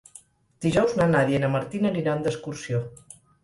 Dijous 0.65 0.95
na 1.01 1.07
Nàdia 1.11 1.39
i 1.41 1.43
na 1.45 1.51
Martina 1.59 1.95
aniran 1.95 2.27
d'excursió. 2.27 2.85